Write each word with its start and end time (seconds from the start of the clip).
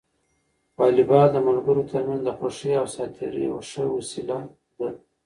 واليبال 0.77 1.27
د 1.33 1.37
ملګرو 1.47 1.83
ترمنځ 1.91 2.21
د 2.23 2.29
خوښۍ 2.37 2.71
او 2.81 2.85
ساعت 2.93 3.11
تېري 3.17 3.41
یوه 3.49 3.61
ښه 3.69 3.83
وسیله 3.97 4.37
ده. 4.77 4.89